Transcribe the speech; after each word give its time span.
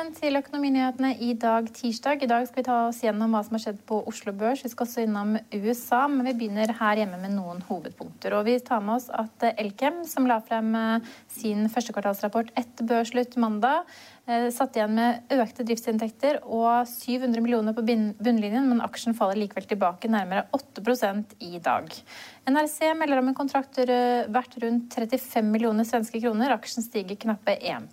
Velkommen 0.00 0.16
til 0.16 0.38
Økonominyhetene 0.38 1.08
i 1.20 1.34
dag 1.36 1.66
tirsdag. 1.76 2.22
I 2.24 2.28
dag 2.30 2.46
skal 2.48 2.62
vi 2.62 2.64
ta 2.64 2.76
oss 2.86 3.02
gjennom 3.04 3.34
hva 3.36 3.42
som 3.44 3.58
har 3.58 3.60
skjedd 3.66 3.82
på 3.84 3.98
Oslo 4.08 4.32
Børs. 4.32 4.62
Vi 4.64 4.70
skal 4.72 4.86
også 4.86 5.02
innom 5.04 5.34
USA, 5.52 5.98
men 6.08 6.24
vi 6.24 6.32
begynner 6.38 6.72
her 6.78 7.02
hjemme 7.02 7.18
med 7.20 7.34
noen 7.34 7.60
hovedpunkter. 7.68 8.32
Og 8.38 8.46
vi 8.46 8.54
tar 8.64 8.80
med 8.80 8.94
oss 8.94 9.10
at 9.12 9.44
Elkem, 9.50 9.98
som 10.08 10.24
la 10.24 10.38
frem 10.40 10.72
eh, 10.72 11.12
sin 11.28 11.68
førstekvartalsrapport 11.68 12.48
etter 12.56 12.88
børsslutt 12.88 13.36
mandag, 13.44 13.84
satt 14.54 14.76
igjen 14.76 14.92
med 14.96 15.32
økte 15.34 15.64
driftsinntekter 15.66 16.40
og 16.44 16.88
700 16.88 17.42
millioner 17.42 17.76
på 17.76 17.84
bunnlinjen, 17.84 18.68
men 18.70 18.82
aksjen 18.84 19.16
faller 19.16 19.38
likevel 19.40 19.66
tilbake 19.70 20.10
nærmere 20.10 20.46
8 20.56 20.82
i 21.46 21.58
dag. 21.62 21.90
NRC 22.50 22.94
melder 22.96 23.20
om 23.20 23.28
en 23.30 23.36
kontrakt 23.36 23.78
eh, 23.82 24.26
verdt 24.32 24.56
rundt 24.62 24.94
35 24.96 25.50
millioner 25.52 25.86
svenske 25.86 26.20
kroner. 26.22 26.54
Aksjen 26.54 26.84
stiger 26.86 27.18
knappe 27.20 27.54
1 27.56 27.90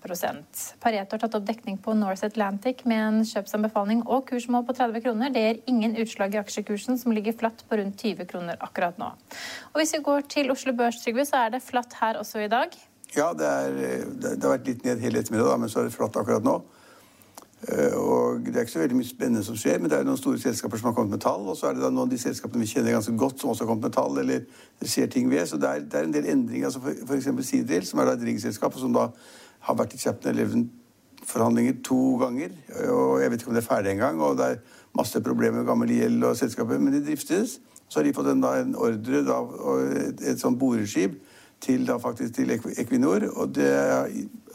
Pareto 0.81 1.17
har 1.17 1.23
tatt 1.23 1.37
opp 1.37 1.47
dekning 1.47 1.77
på 1.83 1.93
North 1.97 2.25
Atlantic 2.25 2.85
med 2.87 3.03
en 3.03 3.19
kjøpsanbefaling 3.27 4.05
og 4.07 4.27
kursmål 4.31 4.65
på 4.67 4.77
30 4.79 5.03
kroner. 5.05 5.33
Det 5.35 5.43
gir 5.43 5.61
ingen 5.67 5.97
utslag 5.99 6.35
i 6.35 6.41
aksjekursen, 6.41 6.97
som 6.97 7.13
ligger 7.13 7.35
flatt 7.37 7.65
på 7.67 7.81
rundt 7.81 8.01
20 8.01 8.29
kroner 8.31 8.61
akkurat 8.63 8.97
nå. 9.01 9.11
Og 9.73 9.81
Hvis 9.81 9.93
vi 9.97 10.03
går 10.05 10.29
til 10.31 10.51
Oslo 10.53 10.73
Børs, 10.73 11.01
Trygve, 11.03 11.27
så 11.27 11.45
er 11.45 11.57
det 11.57 11.65
flatt 11.65 11.99
her 12.01 12.21
også 12.21 12.45
i 12.45 12.51
dag. 12.51 12.73
Ja, 13.15 13.31
det, 13.33 13.45
er, 13.45 13.71
det, 14.21 14.33
det 14.35 14.43
har 14.43 14.57
vært 14.57 14.67
litt 14.67 14.83
ned 14.85 14.99
hele 14.99 15.21
ettermiddag, 15.21 15.59
men 15.61 15.69
så 15.71 15.79
er 15.79 15.87
det 15.87 15.95
flatt 15.95 16.17
akkurat 16.19 16.43
nå. 16.43 16.57
Eh, 17.67 17.95
Og 17.97 18.43
Det 18.45 18.55
er 18.55 18.65
ikke 18.67 18.71
så 18.71 18.79
veldig 18.79 18.97
mye 18.99 19.07
spennende 19.07 19.43
som 19.43 19.55
skjer, 19.57 19.79
men 19.79 19.89
det 19.89 19.97
er 19.97 20.05
noen 20.05 20.19
store 20.19 20.39
selskaper 20.39 20.77
som 20.77 20.89
har 20.91 20.95
kommet 20.97 21.15
med 21.15 21.23
tall. 21.23 21.47
Og 21.47 21.57
så 21.57 21.69
er 21.69 21.77
det 21.77 21.81
da 21.81 21.89
noen 21.89 22.05
av 22.05 22.11
de 22.11 22.19
selskapene 22.21 22.61
vi 22.61 22.69
kjenner 22.69 22.93
ganske 22.93 23.15
godt, 23.17 23.39
som 23.41 23.49
også 23.49 23.63
har 23.65 23.71
kommet 23.71 23.87
med 23.87 23.95
tall. 23.95 24.17
eller 24.19 24.43
ser 24.83 25.07
ting 25.07 25.29
ved, 25.31 25.45
Så 25.47 25.57
det 25.57 25.69
er, 25.69 25.79
det 25.79 25.93
er 25.99 26.03
en 26.03 26.13
del 26.13 26.25
endringer. 26.25 26.65
altså 26.65 26.79
for, 26.81 27.41
Sidril, 27.41 27.85
som 27.85 27.99
er 27.99 28.05
da 28.05 28.11
et 28.13 28.27
riggselskap, 28.27 28.77
som 28.77 28.93
da 28.93 29.07
har 29.59 29.75
vært 29.75 29.93
i 29.95 29.97
Chapter 29.97 30.33
11-forhandlinger 30.33 31.81
to 31.83 32.17
ganger. 32.17 32.49
Og 32.89 33.21
jeg 33.21 33.31
vet 33.31 33.41
ikke 33.41 33.49
om 33.49 33.55
det 33.55 33.63
er 33.63 33.73
ferdig 33.73 33.91
engang. 33.91 34.21
Og 34.21 34.37
det 34.37 34.45
er 34.45 34.59
masse 34.93 35.21
problemer 35.21 35.57
med 35.57 35.65
gammel 35.65 35.89
gjeld 35.89 36.23
og 36.23 36.37
selskapet, 36.37 36.81
men 36.81 36.93
de 36.93 37.05
driftes. 37.05 37.59
Så 37.89 37.99
har 37.99 38.03
de 38.03 38.13
fått 38.13 38.27
en, 38.27 38.41
da, 38.43 38.59
en 38.61 38.75
ordre 38.75 39.23
da, 39.23 39.41
et, 39.95 40.21
et 40.21 40.39
sånt 40.39 40.59
boreskip 40.59 41.17
til, 41.61 41.87
da, 41.87 41.97
faktisk, 41.97 42.33
til 42.35 42.51
Equinor. 42.77 43.25
Og 43.35 43.55
det 43.55 43.67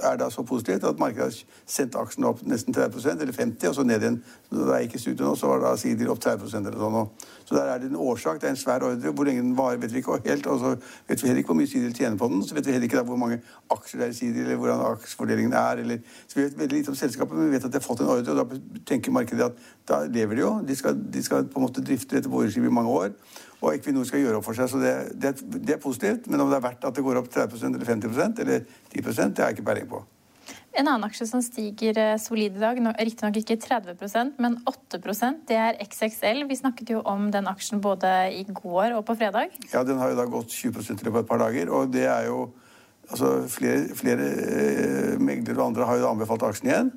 er 0.02 0.16
da 0.16 0.30
så 0.30 0.42
positivt 0.42 0.84
at 0.84 0.98
markedet 0.98 1.24
har 1.24 1.36
sendt 1.66 1.96
aksjene 1.98 2.28
opp 2.30 2.42
nesten 2.46 2.74
30% 2.74 3.20
eller 3.20 3.34
50 3.38 3.68
og 3.68 3.74
så 3.74 3.84
ned 3.86 4.02
igjen. 4.02 4.18
Så 4.48 4.66
da 4.68 4.78
jeg 4.78 4.88
gikk 4.88 4.94
i 4.96 5.02
studio 5.02 5.26
nå, 5.26 5.34
så 5.38 5.50
var 5.50 5.62
da 5.64 5.72
Sidil 5.80 6.10
opp 6.12 6.22
30% 6.22 6.70
eller 6.70 6.78
sånn. 6.78 7.10
Så 7.44 7.56
der 7.56 7.72
er 7.72 7.82
det 7.82 7.90
en 7.90 7.98
årsak. 8.00 8.40
Det 8.40 8.48
er 8.48 8.54
en 8.54 8.60
svær 8.60 8.86
ordre. 8.86 9.12
Hvor 9.12 9.28
lenge 9.28 9.42
den 9.42 9.56
varer, 9.58 9.80
vet 9.82 9.94
vi 9.94 10.02
ikke 10.02 10.20
helt. 10.26 10.46
Og 10.46 10.62
så 10.62 10.72
vet 11.08 11.22
vi 11.22 11.28
heller 11.28 11.42
ikke 11.42 11.52
hvor 11.52 11.60
mye 11.60 11.70
Sidil 11.70 11.94
tjener 11.96 12.18
på 12.18 12.30
den. 12.32 12.42
Så 12.46 12.54
vet 12.54 12.66
vi 12.66 12.76
heller 12.76 12.88
ikke 12.88 13.00
da 13.00 13.06
hvor 13.10 13.20
mange 13.20 13.40
aksjer 13.70 14.00
det 14.00 14.08
er 14.08 14.14
i 14.14 14.18
Sidil, 14.18 14.42
eller 14.46 14.62
hvordan 14.62 14.84
aksjefordelingen 14.92 15.52
er. 15.58 15.84
Eller, 15.84 16.02
så 16.26 16.38
vi 16.38 16.46
vet 16.46 16.58
veldig 16.58 16.78
lite 16.78 16.94
om 16.94 16.98
selskapet, 16.98 17.38
men 17.38 17.50
vi 17.50 17.56
vet 17.56 17.68
at 17.68 17.74
de 17.74 17.80
har 17.80 17.86
fått 17.86 18.04
en 18.04 18.12
ordre, 18.14 18.34
og 18.34 18.52
da 18.52 18.82
tenker 18.86 19.14
markedet 19.14 19.50
at 19.50 19.70
da 19.88 20.04
lever 20.06 20.38
de 20.38 20.46
jo. 20.46 20.52
De 20.68 20.76
skal, 20.76 20.98
de 21.14 21.22
skal 21.22 21.48
på 21.50 21.60
en 21.60 21.66
måte 21.66 21.84
drifte 21.84 22.16
dette 22.16 22.30
boreskipet 22.30 22.70
i 22.70 22.76
mange 22.80 22.90
år. 22.90 23.16
Og 23.62 23.76
Equinor 23.76 24.06
skal 24.08 24.24
gjøre 24.24 24.40
opp 24.40 24.46
for 24.48 24.58
seg, 24.58 24.70
så 24.70 24.80
det, 24.82 24.94
det, 25.22 25.36
det 25.62 25.76
er 25.76 25.82
positivt. 25.82 26.26
Men 26.30 26.42
om 26.42 26.50
det 26.50 26.58
er 26.58 26.64
verdt 26.64 26.88
at 26.88 26.96
det 26.98 27.04
går 27.06 27.20
opp 27.20 27.30
30 27.30 27.68
eller 27.70 27.86
50 27.86 28.42
eller 28.42 28.66
10 28.90 29.04
det 29.06 29.38
har 29.38 29.52
jeg 29.52 29.58
ikke 29.58 29.68
peiling 29.70 29.88
på. 29.92 30.02
En 30.72 30.88
annen 30.88 31.04
aksje 31.04 31.26
som 31.28 31.42
stiger 31.44 31.98
eh, 32.00 32.14
solid 32.20 32.56
i 32.56 32.62
dag, 32.62 32.78
riktignok 32.96 33.36
ikke 33.42 33.58
30% 33.60 34.38
men 34.40 34.56
8% 34.68 35.44
det 35.50 35.58
er 35.60 35.78
XXL. 35.84 36.46
Vi 36.48 36.58
snakket 36.58 36.94
jo 36.94 37.02
om 37.08 37.28
den 37.32 37.46
aksjen 37.50 37.82
både 37.84 38.10
i 38.32 38.42
går 38.48 38.96
og 38.96 39.04
på 39.08 39.18
fredag. 39.20 39.52
Ja, 39.70 39.84
den 39.84 40.00
har 40.00 40.10
jo 40.10 40.18
da 40.18 40.26
gått 40.32 40.56
20 40.56 40.80
i 40.80 40.96
løpet 40.96 41.12
av 41.12 41.22
et 41.22 41.28
par 41.28 41.42
dager, 41.44 41.70
og 41.70 41.92
det 41.94 42.08
er 42.08 42.28
jo 42.32 42.50
Altså, 43.12 43.42
flere, 43.50 43.90
flere 43.98 44.26
eh, 44.30 45.20
meglere 45.20 45.58
og 45.58 45.66
andre 45.66 45.84
har 45.88 45.98
jo 46.00 46.08
anbefalt 46.08 46.44
aksjen 46.46 46.70
igjen. 46.70 46.90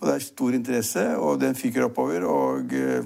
Og 0.00 0.08
det 0.08 0.14
er 0.14 0.24
stor 0.24 0.56
interesse, 0.56 1.02
og 1.20 1.40
den 1.42 1.54
fyker 1.54 1.84
oppover. 1.86 2.24
Og 2.26 2.72
eh, 2.74 3.04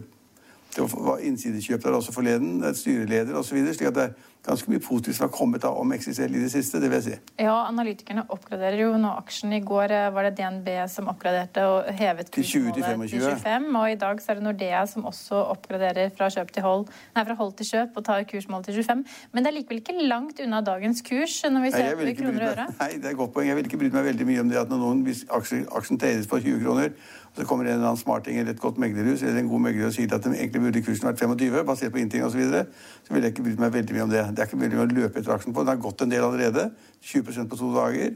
det 0.77 0.87
var 0.93 1.19
innsidekjøp 1.19 1.83
der 1.83 1.91
også 1.91 2.13
forleden, 2.13 2.63
er 2.65 2.73
styreleder 2.73 3.35
osv. 3.35 3.61
Slik 3.73 3.89
at 3.89 3.95
det 3.95 4.03
er 4.03 4.13
ganske 4.45 4.71
mye 4.71 4.83
positivt 4.83 5.17
som 5.17 5.25
har 5.27 5.33
kommet 5.33 5.65
av 5.65 5.79
om 5.81 5.93
XXL 5.95 6.37
i 6.37 6.43
det 6.43 6.51
siste, 6.53 6.81
det 6.83 6.91
vil 6.91 6.99
jeg 7.01 7.07
si. 7.07 7.17
Ja, 7.41 7.55
analytikerne 7.65 8.27
oppgraderer 8.35 8.83
jo 8.83 8.91
nå 9.01 9.15
aksjen. 9.23 9.55
I 9.57 9.63
går 9.65 9.95
eh, 9.95 10.09
var 10.15 10.29
det 10.29 10.35
DNB 10.41 10.69
som 10.93 11.09
oppgraderte 11.13 11.65
og 11.71 11.89
hevet 11.97 12.31
Til 12.35 12.45
20 12.45 12.77
til 12.77 12.85
kursmålet 12.85 13.15
25. 13.15 13.41
25. 13.45 13.69
Og 13.81 13.95
i 13.95 13.99
dag 14.05 14.21
så 14.23 14.33
er 14.33 14.41
det 14.41 14.47
Nordea 14.49 14.85
som 14.91 15.09
også 15.09 15.41
oppgraderer 15.55 16.13
fra, 16.17 16.29
til 16.29 16.67
hold, 16.67 16.87
nei, 17.17 17.25
fra 17.25 17.39
hold 17.41 17.57
til 17.61 17.71
kjøp 17.73 17.99
og 18.01 18.07
tar 18.11 18.29
kursmålet 18.29 18.71
til 18.71 18.81
25. 18.83 19.05
Men 19.33 19.47
det 19.47 19.53
er 19.53 19.59
likevel 19.59 19.83
ikke 19.83 19.97
langt 20.13 20.45
unna 20.45 20.61
dagens 20.65 21.05
kurs 21.07 21.41
når 21.49 21.67
vi 21.67 21.75
ser 21.75 21.91
nei, 21.91 22.13
på 22.13 22.17
kroner 22.23 22.47
og 22.47 22.55
øre. 22.55 22.71
nei, 22.81 22.93
det 22.99 23.11
er 23.11 23.17
et 23.17 23.21
godt 23.21 23.35
poeng. 23.37 23.49
Jeg 23.49 23.61
vil 23.61 23.71
ikke 23.71 23.83
brydd 23.85 23.97
meg 23.97 24.09
veldig 24.13 24.31
mye 24.31 24.45
om 24.45 24.53
det 24.53 24.61
at 24.61 24.73
når 24.73 24.85
noen, 24.85 25.05
hvis 25.09 25.25
aksjen, 25.33 25.69
aksjen 25.73 26.01
tegnes 26.01 26.29
for 26.29 26.45
20 26.45 26.65
kroner, 26.65 26.97
så 27.35 27.45
kommer 27.45 27.65
en 27.65 27.73
eller 27.73 27.87
annen 27.87 27.99
smarting 27.99 28.39
eller 28.39 28.53
et 28.55 28.61
godt 28.61 28.79
meglerhus 28.79 29.23
eller 29.23 29.41
en 29.41 29.49
god 29.49 29.61
megler 29.61 29.89
og 29.89 29.95
sier 29.97 30.13
at 30.15 30.25
den 30.25 30.35
egentlig 30.35 30.61
burde 30.63 30.83
kursen 30.87 31.09
vært 31.09 31.19
25, 31.19 31.65
basert 31.67 31.93
på 31.93 31.99
inntjening 31.99 32.27
osv., 32.29 32.37
så, 32.37 32.39
videre, 32.39 32.67
så 33.03 33.15
ville 33.15 33.27
jeg 33.27 33.35
ikke 33.35 33.47
brydd 33.49 33.63
meg 33.65 33.73
veldig 33.75 33.97
mye 33.97 34.05
om 34.05 34.13
det. 34.13 34.23
Det 34.35 34.43
er 34.43 34.51
ikke 34.51 34.61
mye 34.61 34.83
å 34.83 34.91
løpe 34.91 35.21
etter 35.21 35.35
aksjen 35.35 35.55
på. 35.55 35.63
Den 35.63 35.77
har 35.77 35.83
gått 35.83 36.03
en 36.05 36.11
del 36.13 36.25
allerede. 36.27 36.69
20% 37.03 37.51
på 37.51 37.59
to 37.61 37.71
dager. 37.75 38.15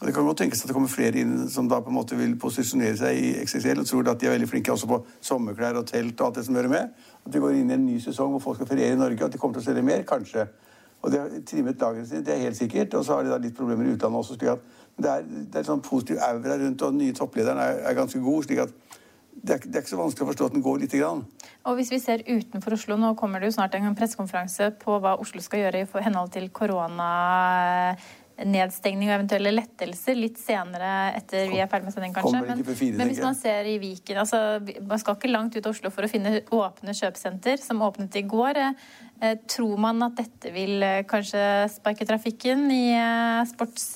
Og 0.00 0.06
Det 0.06 0.14
kan 0.14 0.24
godt 0.24 0.38
tenkes 0.40 0.62
at 0.62 0.70
det 0.70 0.74
kommer 0.74 0.88
flere 0.88 1.20
inn 1.20 1.48
som 1.52 1.66
da 1.68 1.82
på 1.84 1.90
en 1.92 1.98
måte 1.98 2.16
vil 2.16 2.32
posisjonere 2.40 2.96
seg 2.96 3.18
i 3.20 3.32
XXL 3.42 3.82
og 3.82 3.88
tror 3.88 4.08
at 4.08 4.22
de 4.22 4.30
er 4.30 4.32
veldig 4.32 4.48
flinke 4.48 4.72
også 4.72 4.88
på 4.88 5.02
sommerklær 5.20 5.76
og 5.76 5.90
telt 5.90 6.20
og 6.20 6.30
alt 6.30 6.38
det 6.38 6.44
som 6.46 6.56
hører 6.56 6.72
med. 6.72 6.94
At 7.26 7.34
vi 7.34 7.42
går 7.42 7.58
inn 7.58 7.68
i 7.68 7.76
en 7.76 7.84
ny 7.84 7.98
sesong 8.00 8.32
hvor 8.32 8.40
folk 8.46 8.56
skal 8.56 8.70
feriere 8.70 8.96
i 8.96 9.00
Norge, 9.00 9.18
og 9.20 9.26
at 9.28 9.34
de 9.34 9.40
kommer 9.42 9.58
til 9.58 9.66
å 9.66 9.68
selge 9.68 9.84
mer, 9.84 10.06
kanskje. 10.08 10.46
Og 11.02 11.12
de 11.12 11.20
har 11.20 11.34
trimmet 11.48 11.84
lagrene 11.84 12.08
sine, 12.08 12.24
det 12.24 12.32
er 12.32 12.46
helt 12.46 12.56
sikkert. 12.56 12.96
Og 12.96 13.04
så 13.04 13.18
har 13.18 13.26
de 13.26 13.34
da 13.34 13.40
litt 13.44 13.56
problemer 13.56 13.84
i 13.84 13.92
utlandet 13.92 14.22
også. 14.22 14.38
slik 14.38 14.54
at 14.54 14.64
det 15.00 15.12
er, 15.12 15.28
det 15.52 15.60
er 15.60 15.68
sånn 15.68 15.84
positiv 15.84 16.20
aura 16.24 16.56
rundt, 16.60 16.82
og 16.82 16.96
den 16.96 17.04
nye 17.04 17.16
topplederen 17.16 17.60
er, 17.60 17.84
er 17.88 17.96
ganske 17.96 18.20
god. 18.24 18.48
slik 18.48 18.64
at 18.64 18.72
det 19.42 19.52
er, 19.54 19.58
det 19.64 19.76
er 19.76 19.80
ikke 19.84 19.94
så 19.94 20.00
vanskelig 20.00 20.24
å 20.26 20.30
forstå 20.30 20.44
at 20.50 20.54
den 20.56 20.64
går 20.64 20.76
lite 20.82 20.96
grann. 21.00 21.20
Og 21.68 21.72
hvis 21.78 21.92
vi 21.92 21.98
ser 22.02 22.18
utenfor 22.26 22.70
Oslo, 22.76 22.94
nå 23.00 23.08
kommer 23.20 23.38
det 23.40 23.46
jo 23.50 23.56
snart 23.56 23.74
en 23.76 23.96
pressekonferanse 23.96 24.64
på 24.80 24.90
hva 25.00 25.12
Oslo 25.20 25.40
skal 25.44 25.60
gjøre 25.64 25.78
i 25.82 25.86
henhold 26.04 26.30
til 26.34 26.46
koronanedstengning 26.56 29.08
og 29.10 29.16
eventuelle 29.18 29.52
lettelser 29.54 30.14
litt 30.16 30.38
senere 30.40 30.90
etter 31.18 31.40
vi 31.52 31.58
er 31.60 31.68
ferdig 31.72 31.86
med 31.88 31.94
sending, 31.96 32.14
kanskje. 32.16 32.40
Men, 32.48 32.58
fire, 32.68 32.96
men 33.00 33.06
hvis 33.12 33.24
man 33.24 33.36
ser 33.38 33.62
i 33.68 33.82
Viken 33.82 34.16
altså, 34.22 34.38
Man 34.60 34.98
skal 35.02 35.14
ikke 35.18 35.34
langt 35.34 35.56
ut 35.56 35.66
av 35.66 35.72
Oslo 35.74 35.88
for 35.94 36.02
å 36.04 36.12
finne 36.12 36.30
åpne 36.44 36.92
kjøpesenter, 36.96 37.56
som 37.64 37.86
åpnet 37.86 38.12
i 38.20 38.28
går. 38.28 38.54
Eh, 39.20 39.36
tror 39.52 39.76
man 39.80 39.96
at 40.08 40.14
dette 40.20 40.48
vil 40.54 40.74
eh, 40.84 41.06
kanskje 41.08 41.42
sparke 41.76 42.04
trafikken 42.08 42.60
i 42.72 42.84
eh, 42.96 43.48
sports... 43.52 43.86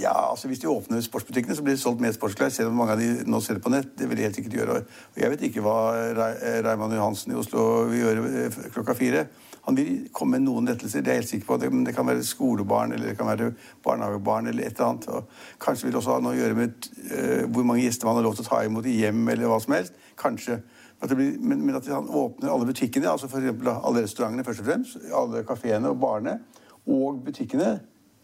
Ja, 0.00 0.30
altså 0.30 0.48
Hvis 0.48 0.60
de 0.60 0.68
åpner 0.68 1.00
sportsbutikkene, 1.00 1.56
så 1.56 1.62
blir 1.64 1.72
det 1.72 1.80
solgt 1.80 2.02
mer 2.04 2.12
sportsklær. 2.12 2.50
Selv 2.52 2.68
om 2.68 2.76
mange 2.76 2.92
av 2.92 3.00
de 3.00 3.24
nå 3.24 3.40
selger 3.40 3.62
på 3.64 3.72
nett. 3.72 3.94
Det 3.96 4.08
vil 4.10 4.18
de 4.18 4.26
helt 4.26 4.36
sikkert 4.36 4.56
gjøre. 4.58 4.74
Og 5.14 5.20
jeg 5.22 5.32
vet 5.32 5.44
ikke 5.48 5.62
hva 5.64 5.76
Ra- 6.18 6.60
Raymond 6.66 6.92
Johansen 6.98 7.32
i 7.32 7.38
Oslo 7.40 7.62
vil 7.88 8.02
gjøre 8.02 8.24
eh, 8.42 8.58
klokka 8.74 8.96
fire. 8.98 9.22
Han 9.66 9.74
vil 9.78 10.10
komme 10.14 10.36
med 10.36 10.44
noen 10.46 10.68
lettelser, 10.68 11.02
det 11.02 11.10
er 11.10 11.16
jeg 11.16 11.22
helt 11.24 11.30
sikker 11.32 11.46
på. 11.48 11.56
Det, 11.62 11.70
det 11.88 11.94
kan 11.96 12.06
være 12.06 12.22
skolebarn 12.22 12.92
eller 12.94 13.08
det 13.10 13.16
kan 13.18 13.26
være 13.26 13.48
barnehagebarn 13.82 14.52
eller 14.52 14.68
et 14.68 14.76
eller 14.76 14.92
annet. 14.92 15.08
Og 15.08 15.64
kanskje 15.64 15.88
vil 15.88 15.96
det 15.96 16.00
også 16.02 16.12
ha 16.14 16.20
noe 16.22 16.36
å 16.36 16.38
gjøre 16.38 16.58
med 16.60 16.90
uh, 17.08 17.42
hvor 17.50 17.66
mange 17.66 17.82
gjester 17.82 18.06
man 18.06 18.20
har 18.20 18.28
lov 18.28 18.36
til 18.36 18.46
å 18.46 18.50
ta 18.52 18.60
imot 18.68 18.86
i 18.86 18.94
hjem 19.00 19.24
eller 19.32 19.50
hva 19.50 19.58
som 19.64 19.74
helst. 19.74 19.96
Kanskje. 20.20 20.60
At 21.00 21.10
det 21.10 21.18
blir, 21.18 21.34
men, 21.40 21.64
men 21.66 21.80
at 21.80 21.88
han 21.90 22.06
åpner 22.06 22.52
alle 22.52 22.68
butikkene, 22.68 23.10
altså 23.10 23.26
f.eks. 23.26 23.50
alle 23.74 24.04
restaurantene 24.04 24.46
først 24.46 24.62
og 24.62 24.70
fremst, 24.70 25.02
alle 25.24 25.42
kafeene 25.48 25.90
og 25.90 25.98
barene, 26.04 26.38
og 26.86 27.24
butikkene, 27.26 27.72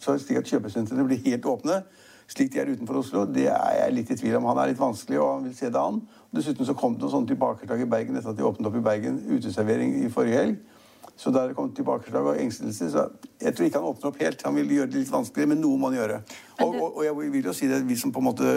så 0.02 0.16
slik 0.18 0.42
at 0.42 0.50
kjøpesentrene 0.50 1.06
blir 1.06 1.22
helt 1.26 1.46
åpne, 1.46 1.82
slik 2.32 2.52
de 2.52 2.60
er 2.60 2.72
utenfor 2.72 3.00
Oslo, 3.02 3.24
det 3.28 3.48
er 3.52 3.78
jeg 3.78 3.94
litt 3.96 4.10
i 4.10 4.18
tvil 4.18 4.36
om. 4.38 4.50
Han 4.50 4.60
er 4.62 4.72
litt 4.72 4.80
vanskelig, 4.80 5.18
og 5.20 5.32
han 5.34 5.48
vil 5.48 5.56
se 5.56 5.70
det 5.70 5.80
an. 5.80 6.00
Dessuten 6.34 6.66
så 6.66 6.74
kom 6.78 6.94
det 6.96 7.04
noen 7.04 7.14
sånne 7.16 7.32
tilbakeslag 7.32 7.82
i 7.84 7.88
Bergen 7.90 8.18
etter 8.18 8.32
at 8.32 8.38
de 8.38 8.46
åpnet 8.46 8.70
opp 8.70 8.78
i 8.78 8.84
Bergen 8.84 9.18
uteservering 9.28 9.98
i 10.00 10.12
forrige 10.12 10.38
helg. 10.40 10.60
Så 11.16 11.30
der 11.30 11.52
kom 11.54 11.74
tilbakeslag 11.74 12.30
og 12.30 12.38
engstelse. 12.40 12.88
Så 12.90 13.04
jeg 13.42 13.54
tror 13.54 13.66
ikke 13.66 13.78
han 13.78 13.88
åpner 13.90 14.08
opp 14.08 14.22
helt. 14.22 14.46
Han 14.46 14.56
vil 14.56 14.72
gjøre 14.78 14.90
det 14.94 15.02
litt 15.02 15.12
vanskeligere, 15.12 15.52
men 15.52 15.60
noe 15.60 15.78
må 15.78 15.90
han 15.90 15.98
gjøre. 16.00 16.22
Og, 16.62 16.70
og, 16.70 16.96
og 16.96 17.04
jeg 17.04 17.32
vil 17.34 17.50
jo 17.50 17.54
si 17.56 17.68
det, 17.68 17.82
vi 17.88 17.98
som 18.00 18.14
på 18.14 18.22
en 18.22 18.28
måte 18.30 18.54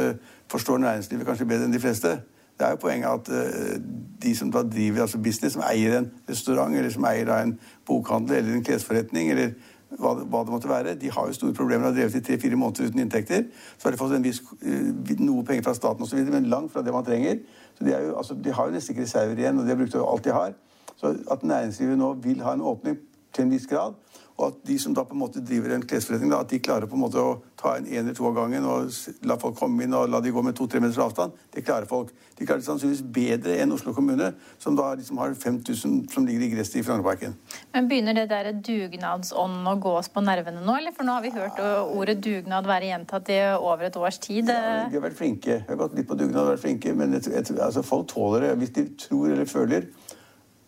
forstår 0.52 0.80
næringslivet 0.86 1.28
kanskje 1.28 1.50
bedre 1.50 1.68
enn 1.68 1.76
de 1.76 1.84
fleste, 1.84 2.16
det 2.56 2.64
er 2.64 2.72
jo 2.72 2.80
poenget 2.80 3.10
at 3.10 3.30
uh, 3.30 3.82
de 4.24 4.36
som 4.36 4.52
da 4.52 4.62
driver 4.64 5.02
altså 5.04 5.20
business, 5.20 5.58
som 5.58 5.64
eier 5.68 5.98
en 5.98 6.12
restaurant, 6.30 6.76
eller 6.76 6.94
som 6.94 7.04
eier 7.10 7.28
da 7.28 7.42
en 7.44 7.58
bokhandel 7.88 8.38
eller 8.38 8.56
en 8.56 8.64
klesforretning, 8.64 9.32
eller 9.34 9.52
hva, 10.00 10.14
hva, 10.24 10.44
det 10.46 10.54
måtte 10.54 10.70
være, 10.70 10.96
de 11.00 11.12
har 11.12 11.28
jo 11.28 11.36
store 11.38 11.56
problemer. 11.56 11.90
Har 11.90 11.96
drevet 11.96 12.16
i 12.20 12.24
tre-fire 12.26 12.60
måneder 12.60 12.90
uten 12.90 13.04
inntekter. 13.04 13.48
Så 13.78 13.88
har 13.88 13.96
de 13.96 14.00
fått 14.02 14.16
viss, 14.26 14.42
uh, 14.64 15.16
noe 15.22 15.46
penger 15.48 15.66
fra 15.68 15.76
staten 15.78 16.06
osv., 16.06 16.22
men 16.32 16.50
langt 16.52 16.74
fra 16.74 16.84
det 16.86 16.94
man 16.94 17.06
trenger. 17.08 17.42
Så 17.78 17.88
de, 17.88 17.96
jo, 17.96 18.16
altså, 18.18 18.36
de 18.36 18.54
har 18.54 18.70
jo 18.70 18.76
nesten 18.76 18.96
ikke 18.96 19.06
reserver 19.08 19.42
igjen, 19.42 19.60
og 19.60 19.68
de 19.68 19.74
har 19.74 19.82
brukt 19.82 20.00
alt 20.02 20.28
de 20.28 20.36
har. 20.36 20.56
Så 20.96 21.16
at 21.32 21.44
næringslivet 21.44 22.00
nå 22.00 22.14
vil 22.24 22.44
ha 22.46 22.56
en 22.56 22.64
åpning 22.64 23.00
til 23.36 23.48
en 23.48 23.52
viss 23.52 23.68
grad, 23.68 23.96
og 24.36 24.48
at 24.50 24.56
de 24.68 24.76
som 24.80 24.94
da 24.96 25.06
på 25.08 25.16
en 25.16 25.22
måte 25.22 25.40
driver 25.44 25.72
en 25.72 25.84
klesforretning, 25.88 26.32
da, 26.34 26.42
at 26.44 26.52
de 26.52 26.60
klarer 26.60 26.90
på 26.92 26.98
en 26.98 27.04
måte 27.06 27.22
å 27.22 27.38
ta 27.56 27.78
en 27.78 27.86
en 27.88 28.02
eller 28.02 28.16
to 28.18 28.26
av 28.28 28.36
gangen 28.36 28.66
og 28.68 28.92
la 29.24 29.38
folk 29.40 29.56
komme 29.60 29.86
inn 29.86 29.96
og 29.96 30.10
la 30.12 30.20
de 30.24 30.34
gå 30.36 30.44
med 30.44 30.58
to-tre 30.58 30.82
meters 30.84 31.00
avstand, 31.06 31.32
det 31.56 31.64
klarer 31.64 31.88
folk. 31.88 32.12
De 32.36 32.44
klarer 32.44 32.60
det 32.60 32.68
sannsynligvis 32.68 33.04
bedre 33.16 33.56
enn 33.64 33.72
Oslo 33.72 33.94
kommune, 33.96 34.34
som 34.60 34.76
da 34.76 34.90
liksom 35.00 35.22
har 35.24 35.32
5000 35.40 35.96
som 36.12 36.28
ligger 36.28 36.50
i 36.50 36.52
gresset 36.52 36.82
i 36.82 36.84
Frognerparken. 36.84 37.38
Men 37.72 37.88
begynner 37.88 38.18
det 38.18 38.28
der 38.34 38.52
dugnadsånden 38.60 39.72
å 39.72 39.78
gå 39.80 39.96
oss 40.02 40.12
på 40.12 40.24
nervene 40.26 40.60
nå, 40.66 40.76
eller? 40.82 40.92
For 40.96 41.08
nå 41.08 41.16
har 41.16 41.24
vi 41.24 41.32
hørt 41.36 41.62
ordet 41.86 42.20
dugnad 42.26 42.68
være 42.68 42.92
gjentatt 42.92 43.32
i 43.32 43.40
over 43.56 43.88
et 43.88 44.00
års 44.00 44.20
tid. 44.20 44.52
Ja, 44.52 44.84
de 44.92 45.00
har 45.00 45.08
vært 45.08 45.22
flinke. 45.22 45.62
Vi 45.64 45.72
har 45.72 45.80
gått 45.80 45.96
litt 45.96 46.12
på 46.12 46.20
dugnad 46.20 46.44
og 46.44 46.52
vært 46.58 46.66
flinke, 46.68 46.92
men 46.98 47.16
jeg, 47.16 47.30
jeg, 47.32 47.56
altså, 47.56 47.86
folk 47.88 48.10
tåler 48.12 48.50
det. 48.50 48.56
Hvis 48.60 48.76
de 48.76 48.90
tror 49.00 49.32
eller 49.32 49.48
føler 49.48 49.88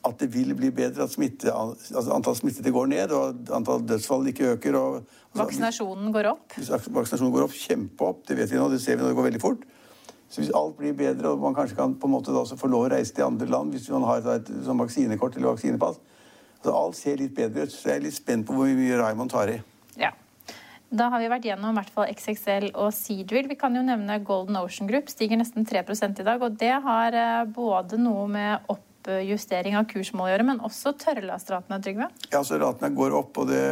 at 0.07 0.19
det 0.23 0.29
vil 0.33 0.53
bli 0.57 0.71
bedre, 0.75 1.05
at 1.05 1.13
smitte, 1.13 1.53
altså 1.53 2.13
antall 2.15 2.37
smittede 2.39 2.73
går 2.73 2.91
ned, 2.91 3.13
og 3.15 3.51
antall 3.55 3.85
dødsfall 3.87 4.27
ikke 4.31 4.53
øker. 4.55 4.77
Og, 4.79 4.99
altså, 4.99 5.43
vaksinasjonen 5.43 6.11
går 6.15 6.31
opp? 6.33 6.57
Hvis 6.57 6.71
Vaksinasjonen 6.71 7.33
går 7.35 7.47
opp, 7.47 7.55
kjempeopp. 7.55 8.21
Det 8.27 8.37
vet 8.39 8.51
vi 8.51 8.61
nå, 8.61 8.69
det 8.73 8.81
ser 8.83 8.97
vi 8.97 9.05
når 9.05 9.13
det 9.13 9.19
går 9.21 9.29
veldig 9.29 9.43
fort. 9.43 9.65
Så 10.27 10.41
hvis 10.41 10.51
alt 10.55 10.75
blir 10.75 10.95
bedre, 10.97 11.31
og 11.31 11.39
man 11.39 11.55
kanskje 11.55 11.77
kan 11.77 11.95
på 11.95 12.07
en 12.07 12.17
måte 12.17 12.35
da 12.35 12.43
få 12.43 12.67
lov 12.67 12.89
å 12.89 12.91
reise 12.91 13.15
til 13.15 13.23
andre 13.23 13.47
land 13.47 13.71
hvis 13.71 13.87
man 13.93 14.03
har 14.09 14.25
et, 14.25 14.49
et 14.49 14.65
sånn 14.65 14.79
vaksinekort 14.81 15.37
eller 15.37 15.53
vaksinepass 15.53 16.01
altså 16.67 16.75
Alt 16.75 16.97
ser 16.99 17.19
litt 17.21 17.35
bedre 17.35 17.65
ut. 17.65 17.73
Så 17.73 17.91
jeg 17.91 17.99
er 17.99 18.05
litt 18.07 18.17
spent 18.17 18.47
på 18.47 18.55
hvor 18.55 18.67
mye 18.67 18.99
Raymond 18.99 19.31
tar 19.31 19.51
i. 19.53 19.59
Ja. 19.99 20.11
Da 20.87 21.09
har 21.11 21.19
vi 21.19 21.29
vært 21.31 21.45
gjennom 21.45 21.75
i 21.75 21.79
hvert 21.81 21.93
fall 21.93 22.11
XXL 22.13 22.69
og 22.73 22.93
Seadrill. 22.95 23.49
Vi 23.49 23.57
kan 23.59 23.75
jo 23.75 23.83
nevne 23.83 24.19
Golden 24.23 24.59
Ocean 24.59 24.87
Group. 24.87 25.09
Stiger 25.11 25.39
nesten 25.39 25.67
3 25.67 25.83
i 25.83 26.23
dag. 26.23 26.41
Og 26.41 26.57
det 26.59 26.75
har 26.83 27.13
eh, 27.13 27.43
både 27.51 27.99
noe 27.99 28.27
med 28.31 28.71
opp 28.71 28.86
oppjustering 29.07 29.77
av 29.79 29.87
kursmål 29.89 30.27
å 30.27 30.31
gjøre, 30.31 30.45
men 30.47 30.61
også 30.65 30.93
tørrlastratene, 30.99 31.79
Trygve? 31.83 32.09
Ja, 32.33 32.43
så 32.43 32.59
ratene 32.61 32.93
går 32.95 33.15
opp, 33.17 33.37
og 33.41 33.49
det, 33.51 33.63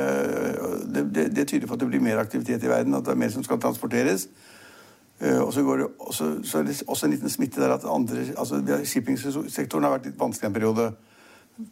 det, 0.87 1.05
det, 1.15 1.25
det, 1.35 1.47
tyder 1.51 1.67
på 1.67 1.75
at 1.75 1.83
det 1.83 1.89
blir 1.91 2.03
mer 2.03 2.21
aktivitet 2.21 2.63
i 2.63 2.71
verden, 2.71 2.95
at 2.95 3.05
det 3.05 3.15
er 3.15 3.21
mer 3.21 3.33
som 3.33 3.45
skal 3.45 3.59
transporteres. 3.61 4.27
Eh, 5.19 5.39
og 5.39 5.53
så 5.55 5.63
går 5.63 5.81
det 5.81 5.87
også, 5.99 6.31
så 6.43 6.59
er 6.59 6.67
det 6.67 6.81
også 6.87 7.07
en 7.07 7.15
liten 7.15 7.31
smitte 7.31 7.61
der 7.61 7.75
at 7.75 7.87
andre, 7.87 8.25
altså 8.35 8.59
shippingsektoren 8.83 9.87
har 9.87 9.95
vært 9.97 10.09
litt 10.11 10.19
vanskelig 10.19 10.49
en 10.49 10.57
periode. 10.57 10.89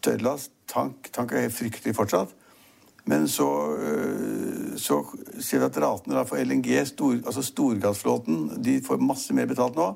Tørrlast, 0.03 0.53
tank, 0.71 1.11
tank 1.11 1.33
er 1.33 1.47
helt 1.47 1.57
fryktelig 1.57 1.95
fortsatt. 1.95 2.31
Men 3.05 3.27
så, 3.27 3.49
eh, 3.83 4.77
så 4.79 5.01
ser 5.39 5.59
vi 5.59 5.65
at 5.65 5.77
ratene 5.83 6.23
for 6.27 6.39
LNG, 6.39 6.85
stor, 6.87 7.17
altså 7.25 7.43
storgassflåten, 7.43 8.63
de 8.63 8.79
får 8.81 9.03
masse 9.03 9.35
mer 9.35 9.49
betalt 9.49 9.75
nå. 9.75 9.89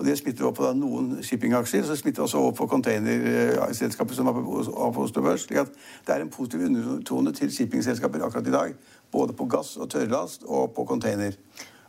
Og 0.00 0.06
Det 0.06 0.18
smitter 0.18 0.44
over 0.44 0.54
på 0.56 0.64
da, 0.64 0.72
noen 0.72 1.18
shippingaksjer, 1.20 1.82
så 1.84 1.92
smitter 1.96 2.22
også 2.24 2.38
over 2.40 2.54
på 2.56 2.66
containerselskapet 2.72 4.16
som 4.16 4.30
var 4.30 4.38
på 4.38 5.02
Oslo 5.02 5.20
Børs. 5.20 5.42
slik 5.44 5.58
at 5.60 5.74
det 6.06 6.14
er 6.14 6.24
en 6.24 6.30
positiv 6.32 6.62
undertone 6.64 7.32
til 7.36 7.52
shippingselskaper 7.52 8.24
akkurat 8.24 8.48
i 8.48 8.54
dag. 8.54 8.72
Både 9.12 9.36
på 9.36 9.44
gass 9.44 9.76
og 9.76 9.90
tørrlast 9.90 10.46
og 10.48 10.72
på 10.72 10.86
container. 10.88 11.36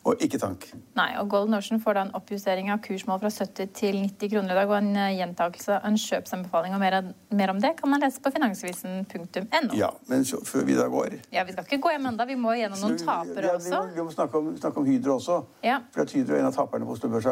Og 0.01 0.17
ikke 0.25 0.39
tank. 0.41 0.63
Nei, 0.97 1.11
og 1.21 1.27
Golden 1.29 1.53
Ocean 1.53 1.81
får 1.81 1.93
da 1.93 2.03
en 2.07 2.15
oppjustering 2.17 2.71
av 2.73 2.79
kursmål 2.81 3.19
fra 3.21 3.29
70 3.29 3.67
til 3.77 3.99
90 4.01 4.31
kroner 4.31 4.55
i 4.55 4.57
dag, 4.57 4.71
og 4.71 4.77
en 4.79 4.95
eh, 4.97 5.11
gjentakelse 5.19 5.75
av 5.75 5.85
en 5.85 5.99
kjøpsanbefaling. 6.01 6.73
og 6.73 6.81
mer, 6.81 6.97
mer, 7.29 7.53
om 7.53 7.59
det 7.61 7.75
kan 7.77 7.91
man 7.93 8.01
lese 8.01 8.23
på 8.23 8.31
finansvisen.no. 8.33 9.75
Ja, 9.77 9.91
men 10.09 10.25
så, 10.25 10.41
før 10.45 10.65
vi 10.65 10.79
da 10.79 10.87
går 10.89 11.19
Ja, 11.31 11.43
Vi 11.45 11.53
skal 11.53 11.69
ikke 11.69 11.81
gå 11.85 11.93
hjem 11.93 12.09
ennå, 12.09 12.25
vi 12.25 12.39
må 12.47 12.55
gjennom 12.57 12.81
noen 12.81 12.97
tapere 12.97 13.51
ja, 13.51 13.53
også. 13.59 13.83
Vi, 13.91 13.99
vi, 13.99 14.07
må 14.09 14.17
snakke 14.17 14.41
om, 14.41 14.49
snakke 14.57 14.81
om, 14.81 14.89
Hydro 14.89 15.19
også. 15.19 15.39
Ja. 15.63 15.77
For 15.93 16.01
at 16.01 16.17
Hydro 16.17 16.35
er 16.35 16.41
en 16.41 16.49
av 16.49 16.57
taperne 16.57 16.89
på 16.89 16.97
Oslo 16.97 17.13
Børs. 17.13 17.29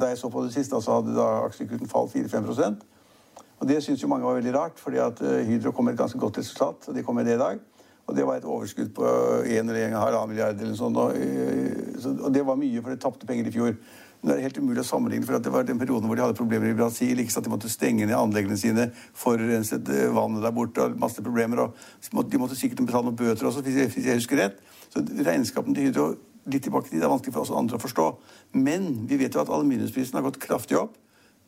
Da 0.00 0.08
jeg 0.14 0.18
så 0.24 0.32
på 0.32 0.48
det 0.48 0.56
siste, 0.56 0.80
så 0.80 1.00
hadde 1.00 1.20
da 1.20 1.30
aksjekursen 1.44 1.92
falt 1.92 2.16
4-5 2.16 2.80
Og 3.60 3.68
Det 3.68 3.82
syns 3.84 4.02
jo 4.02 4.08
mange 4.08 4.24
var 4.24 4.40
veldig 4.40 4.56
rart, 4.56 4.80
fordi 4.80 5.04
at 5.04 5.20
eh, 5.20 5.44
Hydro 5.44 5.76
kom 5.76 5.84
med 5.84 5.92
et 5.92 6.00
ganske 6.00 6.18
godt 6.18 6.38
resultat. 6.38 6.88
og 6.88 6.94
de 6.94 7.02
kom 7.02 7.14
med 7.20 7.28
det 7.28 7.36
i 7.36 7.44
dag. 7.44 7.60
Og 8.06 8.14
det 8.14 8.26
var 8.26 8.38
et 8.38 8.46
overskudd 8.46 8.92
på 8.94 9.06
1 9.42 9.66
eller 9.66 9.88
1,5 9.90 10.26
milliard 10.30 10.60
eller 10.62 10.76
sånn. 10.78 10.96
Og 10.96 12.28
det 12.32 12.44
var 12.46 12.58
mye, 12.60 12.82
for 12.82 12.94
det 12.94 13.00
tapte 13.02 13.26
penger 13.26 13.48
i 13.50 13.54
fjor. 13.54 13.72
Men 14.20 14.30
det 14.30 14.36
er 14.36 14.46
helt 14.46 14.60
umulig 14.62 14.82
å 14.82 14.86
sammenligne, 14.86 15.26
for 15.26 15.42
det 15.42 15.52
var 15.52 15.66
den 15.66 15.80
perioden 15.80 16.08
hvor 16.08 16.18
de 16.18 16.24
hadde 16.24 16.38
problemer 16.38 16.70
i 16.70 16.76
Brasil. 16.78 17.18
ikke 17.18 17.34
sant? 17.34 17.48
De 17.48 17.52
måtte 17.52 17.70
stenge 17.70 18.06
ned 18.06 18.16
anleggene 18.16 18.56
sine, 18.58 18.88
forurenset 19.18 19.90
eh, 19.92 20.06
vannet 20.14 20.46
der 20.46 20.54
borte 20.54 20.86
og 20.86 20.96
masse 21.02 21.22
problemer. 21.22 21.66
og 21.66 22.30
De 22.30 22.40
måtte 22.40 22.58
sikkert 22.58 22.84
betale 22.86 23.10
noen 23.10 23.18
bøter 23.18 23.50
også, 23.50 23.64
hvis 23.66 23.98
jeg 24.06 24.20
husker 24.20 24.40
rett. 24.40 24.62
Så 24.90 25.02
regnskapen 25.02 25.74
til 25.76 25.90
Hydro 25.90 26.08
litt 26.46 26.62
tilbake 26.62 26.88
til 26.88 27.00
det 27.00 27.08
er 27.08 27.10
vanskelig 27.10 27.34
for 27.34 27.42
oss 27.42 27.54
andre 27.54 27.78
å 27.78 27.82
forstå. 27.82 28.06
Men 28.54 28.88
vi 29.10 29.18
vet 29.20 29.34
jo 29.34 29.42
at 29.42 29.50
aluminiumsprisen 29.50 30.18
har 30.18 30.26
gått 30.28 30.40
kraftig 30.42 30.78
opp 30.78 30.94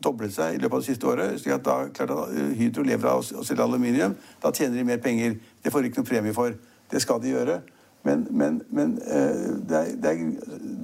doblet 0.05 0.35
seg 0.35 0.55
i 0.55 0.61
løpet 0.63 0.75
av 0.77 0.83
det 0.83 0.87
siste 0.87 1.07
året. 1.07 1.41
slik 1.41 1.55
at 1.55 1.65
da 1.65 1.79
klart 1.95 2.11
at 2.11 2.37
eh, 2.37 2.53
Hydro 2.59 2.83
lever 2.87 3.09
av 3.09 3.23
å 3.23 3.45
selge 3.45 3.63
aluminium. 3.63 4.15
Da 4.43 4.53
tjener 4.55 4.79
de 4.79 4.85
mer 4.85 5.01
penger. 5.03 5.39
Det 5.65 5.73
får 5.73 5.83
de 5.83 5.91
ikke 5.91 6.03
noen 6.03 6.11
premie 6.11 6.35
for. 6.35 6.55
Det 6.91 7.03
skal 7.03 7.23
de 7.23 7.35
gjøre. 7.35 7.61
Men, 8.07 8.27
men, 8.31 8.63
men 8.71 8.99
er, 9.05 9.33
det, 9.69 9.81
er, 9.81 10.21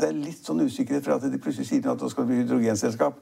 det, 0.00 0.08
er, 0.08 0.18
litt 0.18 0.42
sånn 0.42 0.64
usikkerhet 0.66 1.04
for 1.06 1.14
at 1.14 1.28
de 1.30 1.38
plutselig 1.38 1.68
sier 1.68 1.86
at 1.90 2.00
det 2.00 2.10
skal 2.10 2.26
bli 2.28 2.42
hydrogenselskap. 2.42 3.20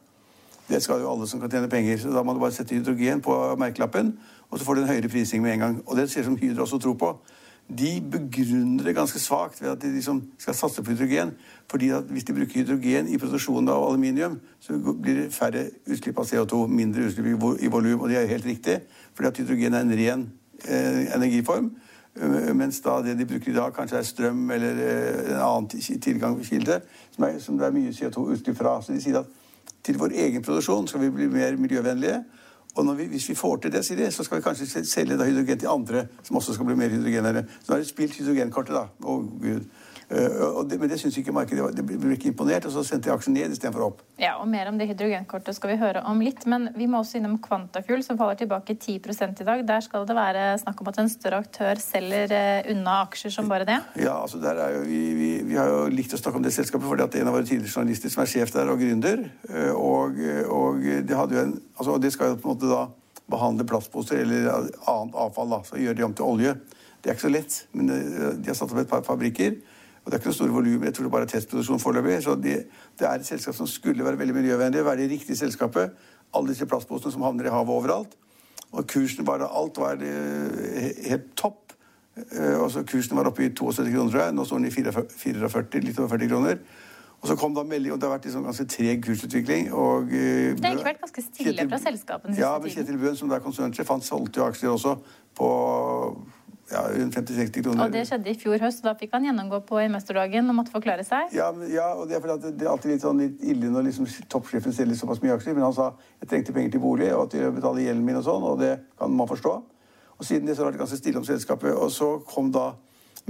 Det 0.69 0.81
skal 0.83 1.03
jo 1.03 1.11
alle 1.11 1.29
som 1.29 1.43
kan 1.43 1.53
tjene 1.53 1.69
penger. 1.69 2.01
Så 2.01 2.15
da 2.15 2.25
må 2.25 2.33
du 2.35 2.41
bare 2.41 2.57
sette 2.57 2.75
hydrogen 2.75 3.21
på 3.23 3.37
merkelappen, 3.61 4.15
og 4.49 4.59
så 4.59 4.65
får 4.65 4.79
du 4.79 4.83
en 4.83 4.91
høyere 4.95 5.13
prising 5.13 5.45
med 5.45 5.59
en 5.59 5.65
gang. 5.67 5.79
Og 5.87 5.97
det 5.99 6.09
ser 6.11 6.25
som 6.25 6.39
Hydro 6.41 6.65
også 6.65 6.81
tror 6.81 6.97
på 6.99 7.13
de 7.69 8.03
begrunner 8.13 8.85
det 8.85 8.95
ganske 8.95 9.19
svakt 9.19 9.63
ved 9.63 9.71
at 9.71 9.83
de 9.83 9.93
liksom 9.95 10.23
skal 10.39 10.55
satse 10.55 10.83
på 10.83 10.91
hydrogen. 10.91 11.31
fordi 11.71 11.89
at 11.89 12.05
hvis 12.05 12.25
de 12.25 12.33
bruker 12.33 12.53
hydrogen 12.53 13.09
i 13.09 13.19
produksjonen 13.19 13.69
av 13.69 13.89
aluminium, 13.89 14.41
så 14.61 14.73
blir 15.03 15.15
det 15.15 15.33
færre 15.33 15.71
utslipp 15.87 16.19
av 16.19 16.25
CO2, 16.25 16.67
mindre 16.67 17.07
utslipp 17.07 17.27
i 17.61 17.67
volum. 17.67 18.01
Og 18.01 18.09
det 18.09 18.19
er 18.19 18.27
helt 18.27 18.45
riktig, 18.45 18.81
fordi 19.15 19.29
at 19.29 19.39
hydrogen 19.39 19.75
er 19.75 19.81
en 19.81 19.97
ren 19.99 20.27
eh, 20.69 21.15
energiform. 21.17 21.71
Eh, 22.21 22.55
mens 22.55 22.81
da 22.81 22.99
det 23.03 23.19
de 23.19 23.27
bruker 23.27 23.51
i 23.53 23.55
dag, 23.55 23.73
kanskje 23.73 23.99
er 23.99 24.03
strøm 24.03 24.51
eller 24.51 24.83
eh, 24.85 25.31
en 25.33 25.41
annen 25.41 26.01
tilgangskilde 26.01 26.81
som, 27.15 27.25
er, 27.25 27.39
som 27.39 27.59
det 27.59 27.67
er 27.67 27.79
mye 27.79 27.95
CO2-utslipp 27.97 28.59
fra. 28.59 28.83
Så 28.83 28.93
de 28.93 29.01
sier 29.01 29.23
at 29.23 29.27
til 29.83 29.99
vår 29.99 30.13
egen 30.27 30.45
produksjon 30.45 30.89
skal 30.89 31.07
vi 31.07 31.11
bli 31.11 31.31
mer 31.33 31.57
miljøvennlige. 31.57 32.21
Og 32.75 32.99
vi, 32.99 33.05
hvis 33.13 33.29
vi 33.29 33.35
får 33.37 33.57
til 33.63 33.73
det, 33.75 33.83
sier 33.85 33.99
de, 34.01 34.09
så 34.13 34.25
skal 34.25 34.39
vi 34.39 34.45
kanskje 34.47 34.85
selge 34.89 35.19
hydrogen 35.21 35.59
til 35.61 35.69
andre 35.69 36.07
som 36.25 36.39
også 36.41 36.55
skal 36.57 36.71
bli 36.71 36.77
mer 36.81 36.93
hydrogenere. 36.93 37.45
Så 37.61 37.69
nå 37.69 37.77
har 37.77 37.83
de 37.83 37.89
spilt 37.89 38.17
hydrogenkortet, 38.17 38.77
da. 38.79 38.87
Å, 39.05 39.17
Gud. 39.43 39.67
Uh, 40.13 40.61
det, 40.69 40.77
men 40.79 40.91
det 40.91 40.99
syns 41.01 41.17
ikke 41.19 41.33
markedet. 41.33 41.71
Det 41.77 41.85
ble 41.87 42.17
ikke 42.17 42.29
imponert, 42.29 42.67
og 42.69 42.75
så 42.75 42.83
sendte 42.85 43.09
de 43.09 43.15
aksjen 43.15 43.33
ned 43.37 43.55
istedenfor 43.55 43.87
opp. 43.87 44.03
Ja, 44.21 44.35
og 44.43 44.49
Mer 44.53 44.69
om 44.69 44.77
det 44.77 44.91
hydrogenkortet 44.91 45.57
skal 45.57 45.73
vi 45.73 45.79
høre 45.81 46.03
om 46.09 46.21
litt. 46.21 46.45
Men 46.51 46.69
vi 46.77 46.89
må 46.91 47.01
også 47.01 47.17
innom 47.19 47.39
Quantafuel, 47.43 48.05
som 48.05 48.19
faller 48.21 48.37
tilbake 48.43 48.77
10 48.77 48.99
i 48.99 49.47
dag. 49.49 49.65
Der 49.69 49.85
skal 49.85 50.05
det 50.09 50.17
være 50.17 50.45
snakk 50.61 50.83
om 50.83 50.91
at 50.93 51.01
en 51.01 51.09
større 51.13 51.41
aktør 51.47 51.81
selger 51.81 52.35
uh, 52.37 52.71
unna 52.75 52.99
aksjer 53.07 53.33
som 53.33 53.49
bare 53.49 53.69
det? 53.69 53.79
Ja, 54.03 54.19
altså 54.21 54.43
der 54.43 54.61
er 54.61 54.77
jo, 54.77 54.85
vi, 54.91 55.01
vi, 55.17 55.31
vi, 55.49 55.57
har 55.57 55.73
jo 55.73 55.89
likt 55.93 56.13
å 56.13 56.21
snakke 56.21 56.43
om 56.43 56.45
det 56.45 56.55
selskapet 56.55 56.89
fordi 56.89 57.07
at 57.07 57.19
en 57.21 57.33
av 57.33 57.39
våre 57.39 57.49
tidligere 57.49 57.73
journalister 57.73 58.13
som 58.13 58.27
er 58.27 58.33
sjef 58.35 58.53
der 58.53 58.73
og 58.73 58.83
gründer. 58.83 59.25
Uh, 59.49 59.73
og, 59.73 60.21
og, 60.53 60.85
det 61.09 61.17
hadde 61.17 61.39
jo 61.39 61.47
en, 61.47 61.57
altså, 61.79 61.97
det 62.03 62.13
skal 62.13 62.35
jo 62.35 62.41
på 62.43 62.51
en 62.51 62.57
måte 62.57 62.73
da 62.73 62.85
behandle 63.33 63.65
plastposer 63.65 64.27
eller 64.27 64.51
annet 64.53 65.17
avfall. 65.17 65.57
da, 65.57 65.65
Så 65.65 65.81
gjør 65.81 65.97
de 65.97 66.05
om 66.05 66.17
til 66.17 66.29
olje. 66.29 66.57
Det 67.03 67.11
er 67.11 67.17
ikke 67.17 67.31
så 67.31 67.33
lett, 67.33 67.55
men 67.75 67.89
de 67.89 68.47
har 68.47 68.55
satt 68.55 68.71
opp 68.71 68.79
et 68.79 68.91
par 68.91 69.03
fabrikker. 69.07 69.57
Og 70.03 70.11
Det 70.11 70.17
er 70.17 70.19
ikke 70.19 70.33
noe 70.33 70.35
store 70.35 70.55
volum. 70.57 70.85
Jeg 70.85 70.95
tror 70.95 71.07
det 71.07 71.13
bare 71.15 71.29
er 71.29 71.31
testproduksjon 71.31 71.81
foreløpig. 71.83 72.17
Så 72.25 72.35
de, 72.35 72.57
det 72.99 73.07
er 73.07 73.21
et 73.21 73.27
selskap 73.27 73.55
som 73.55 73.69
skulle 73.71 74.05
være 74.05 74.19
veldig 74.19 74.35
miljøvennlig, 74.35 74.85
være 74.85 75.05
det 75.05 75.11
riktige 75.15 75.39
selskapet. 75.39 75.93
Alle 76.35 76.51
disse 76.51 76.67
plastposene 76.67 77.15
som 77.15 77.23
havner 77.23 77.47
i 77.47 77.55
havet 77.55 77.77
overalt. 77.77 78.17
Og 78.73 78.87
kursen 78.89 79.27
var 79.27 79.45
Alt 79.47 79.79
var 79.79 80.01
eh, 80.03 80.91
helt 81.11 81.29
topp. 81.37 81.77
Eh, 82.17 82.57
og 82.59 82.71
så 82.71 82.83
Kursen 82.85 83.17
var 83.17 83.31
oppe 83.31 83.47
i 83.47 83.53
72 83.55 83.93
kroner, 83.93 84.11
tror 84.11 84.25
jeg. 84.25 84.35
Nå 84.35 84.45
står 84.45 84.59
den 84.59 84.67
i 84.67 84.75
44, 84.75 85.85
litt 85.85 85.99
over 85.99 86.09
40 86.17 86.29
kroner. 86.29 86.59
Og 87.23 87.29
så 87.29 87.37
kom 87.39 87.55
da 87.55 87.63
melding, 87.63 87.93
og 87.93 88.01
Det 88.01 88.09
har 88.09 88.17
vært 88.17 88.25
liksom 88.27 88.43
ganske 88.43 88.65
treg 88.67 89.05
kursutvikling. 89.05 89.73
og... 89.73 90.11
Uh, 90.11 90.57
det 90.59 90.65
har 90.65 90.75
ikke 90.75 90.89
vært 90.89 91.05
ganske 91.05 91.23
stille 91.23 91.53
Kjetil, 91.53 91.69
fra 91.71 91.79
selskapene 91.79 92.35
Ja, 92.39 92.57
men 92.59 92.71
Kjetil 92.75 92.99
Bøhn, 92.99 93.17
som 93.17 93.31
er 93.31 93.45
konsernsjef, 93.45 93.89
han 93.95 94.03
solgte 94.03 94.43
jo 94.43 94.47
aksjer 94.49 94.73
også 94.73 94.97
på 95.39 95.51
ja, 96.73 96.83
rundt 96.89 97.17
50-60 97.17 97.65
kroner. 97.67 97.85
Og 97.85 97.95
det 97.95 98.05
skjedde 98.09 98.33
i 98.33 98.39
fjor 98.39 98.63
høst, 98.65 98.83
da 98.85 98.95
fikk 98.99 99.15
han 99.17 99.27
gjennomgå 99.29 99.63
på 99.69 99.81
investordagen 99.85 100.49
og 100.49 100.57
måtte 100.59 100.75
forklare 100.75 101.05
seg? 101.07 101.35
Ja, 101.37 101.51
ja 101.71 101.91
og 101.95 102.09
det 102.09 102.17
er 102.19 102.25
fordi 102.25 102.53
det 102.57 102.67
er 102.67 102.73
alltid 102.73 102.95
litt, 102.95 103.05
sånn, 103.05 103.21
litt 103.23 103.45
ille 103.55 103.73
når 103.73 103.91
liksom, 103.91 104.09
toppsjefen 104.33 104.75
selger 104.77 104.99
såpass 104.99 105.21
mye 105.25 105.37
aksjer, 105.37 105.57
men 105.59 105.67
han 105.69 105.77
sa 105.77 105.91
jeg 106.23 106.31
trengte 106.33 106.57
penger 106.57 106.77
til 106.77 106.85
bolig 106.85 107.11
og 107.17 107.29
til 107.35 107.49
å 107.49 107.53
betale 107.55 107.85
gjelden 107.85 108.07
min 108.07 108.23
og 108.23 108.27
sånn, 108.29 108.49
og 108.49 108.63
det 108.63 108.73
kan 109.01 109.13
man 109.19 109.31
forstå. 109.31 109.59
Og 110.19 110.27
siden 110.27 110.49
det 110.49 110.57
så 110.57 110.63
har 110.63 110.71
det 110.71 110.77
vært 110.77 110.87
ganske 110.87 111.01
stille 111.03 111.21
om 111.21 111.29
selskapet, 111.29 111.77
og 111.77 111.93
så 111.93 112.15
kom 112.29 112.51
da 112.55 112.73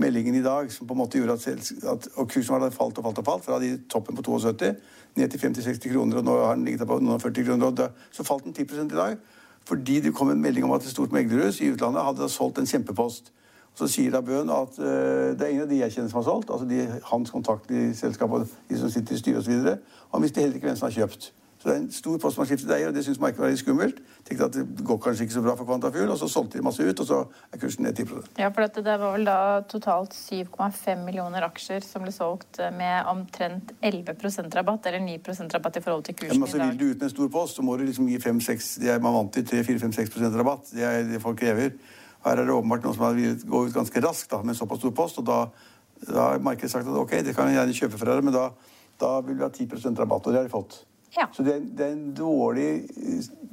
meldingen 0.00 0.34
i 0.38 0.42
dag 0.44 0.70
som 0.72 0.88
på 0.88 0.94
en 0.94 1.02
måte 1.02 1.20
gjorde 1.20 1.36
at, 1.36 1.72
at 1.92 2.08
og 2.16 2.30
kursen 2.32 2.56
hadde 2.56 2.72
falt 2.72 2.98
og 2.98 3.04
falt 3.04 3.20
og 3.20 3.26
falt 3.26 3.44
fra 3.44 3.58
de 3.60 3.74
toppen 3.92 4.16
på 4.16 4.24
72 4.24 4.72
ned 5.18 5.28
til 5.28 5.40
50-60 5.42 5.92
kroner, 5.92 6.20
og 6.20 6.24
nå 6.24 6.36
har 6.40 6.56
den 6.56 6.64
ligget 6.64 6.88
på 6.88 6.96
noen 7.02 7.20
40 7.20 7.48
kroner. 7.48 7.66
og 7.66 7.76
da, 7.76 7.88
Så 8.10 8.24
falt 8.24 8.44
den 8.44 8.54
10% 8.56 8.92
i 8.92 8.96
dag. 8.96 9.18
Fordi 9.68 10.00
det 10.00 10.14
kom 10.14 10.30
en 10.30 10.42
melding 10.42 10.64
om 10.64 10.74
at 10.74 10.82
et 10.82 10.90
stort 10.90 11.12
meglerhus 11.12 11.60
i 11.60 11.70
utlandet 11.72 12.02
hadde 12.02 12.28
solgt 12.28 12.58
en 12.58 12.66
kjempepost. 12.66 13.32
Så 13.74 13.88
sier 13.88 14.12
da 14.12 14.20
Bøhn 14.20 14.50
at 14.52 14.74
uh, 14.78 15.32
det 15.32 15.46
er 15.46 15.52
ingen 15.52 15.64
av 15.64 15.70
de 15.70 15.78
jeg 15.80 15.94
kjenner 15.94 16.10
som 16.12 16.20
har 16.20 16.26
solgt. 16.28 16.50
altså 16.50 16.66
de, 16.68 17.00
Hans 17.08 17.30
kontakt 17.30 17.70
i 17.70 17.92
selskapet, 17.96 18.50
de 18.68 18.78
som 18.78 18.90
sitter 18.90 19.16
i 19.16 19.22
styret 19.22 19.40
osv. 19.40 19.76
Han 20.12 20.24
visste 20.24 20.42
heller 20.42 20.58
ikke 20.58 20.68
hvem 20.68 20.76
som 20.76 20.90
har 20.90 20.98
kjøpt. 20.98 21.32
Så 21.62 21.68
det 21.68 21.74
er 21.76 21.80
en 21.84 21.92
stor 21.94 22.16
post 22.18 22.38
man 22.40 22.46
skiftet 22.50 22.72
eier, 22.74 22.88
og 22.90 22.96
det 22.96 23.04
syns 23.06 23.20
markedet 23.22 23.44
var 23.44 23.52
litt 23.52 23.60
skummelt. 23.60 23.98
Tenkte 24.26 24.46
at 24.48 24.56
det 24.56 24.82
går 24.82 24.96
kanskje 25.04 25.28
ikke 25.28 25.34
så 25.36 25.42
bra 25.44 25.52
for 25.54 25.68
Quantafuel, 25.68 26.08
og 26.10 26.16
så 26.18 26.26
solgte 26.26 26.58
de 26.58 26.64
masse 26.66 26.82
ut, 26.82 27.02
og 27.04 27.06
så 27.06 27.18
er 27.54 27.60
kursen 27.62 27.86
ned 27.86 28.00
10 28.02 28.16
Ja, 28.40 28.48
for 28.48 28.64
dette, 28.64 28.82
det 28.82 28.96
var 28.98 29.14
vel 29.14 29.28
da 29.28 29.36
totalt 29.70 30.16
7,5 30.18 31.04
millioner 31.06 31.46
aksjer 31.46 31.86
som 31.86 32.02
ble 32.02 32.10
solgt 32.10 32.58
med 32.74 33.06
omtrent 33.12 33.70
11% 33.78 34.58
rabatt, 34.58 34.90
eller 34.90 35.06
9% 35.06 35.54
rabatt 35.54 35.78
i 35.78 35.84
forhold 35.86 36.04
til 36.10 36.18
kursen 36.18 36.34
ja, 36.34 36.40
men 36.40 36.48
altså, 36.48 36.58
i 36.58 36.64
dag. 36.64 36.74
Vil 36.74 36.82
du 36.82 36.90
ut 36.90 36.98
med 36.98 37.08
en 37.12 37.14
stor 37.14 37.32
post, 37.38 37.60
så 37.60 37.68
må 37.70 37.78
du 37.78 37.86
liksom 37.86 38.10
gi 38.10 38.18
5-6 38.26 38.74
Man 39.06 39.18
vant 39.20 39.34
til 39.38 39.46
3-4-5-6% 39.54 40.42
rabatt. 40.42 40.74
Det 40.74 40.82
er 40.90 41.06
det 41.14 41.22
folk 41.22 41.38
krever. 41.38 41.76
Her 42.26 42.42
er 42.42 42.46
det 42.46 42.58
åpenbart 42.58 42.82
noen 42.82 42.98
som 42.98 43.06
har 43.06 43.18
villet 43.22 43.46
gå 43.46 43.66
ut 43.68 43.74
ganske 43.78 44.02
raskt 44.02 44.34
da, 44.34 44.42
med 44.42 44.58
såpass 44.58 44.82
stor 44.82 44.98
post, 44.98 45.22
og 45.22 45.30
da, 45.30 45.44
da 46.08 46.32
har 46.32 46.42
markedet 46.42 46.74
sagt 46.74 46.90
at 46.90 47.02
ok, 47.06 47.20
det 47.22 47.38
kan 47.38 47.50
jeg 47.50 47.62
gjerne 47.62 47.82
kjøpe 47.84 48.02
fra 48.02 48.16
dere, 48.16 48.26
men 48.26 48.34
da, 48.34 48.48
da 48.98 49.20
vil 49.22 49.38
vi 49.38 49.46
ha 49.46 49.54
10% 49.54 50.02
rabatt, 50.02 50.26
og 50.26 50.34
det 50.34 50.42
har 50.42 50.50
de 50.50 50.58
fått. 50.58 50.82
Ja. 51.16 51.28
Så 51.32 51.44
det 51.44 51.58
det 51.78 51.86
er 51.86 52.00
dårlig, 52.16 52.88